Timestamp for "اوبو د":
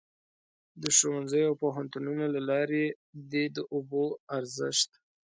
3.73-4.17